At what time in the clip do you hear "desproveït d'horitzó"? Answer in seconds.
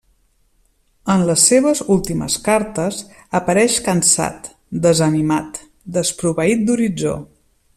5.99-7.15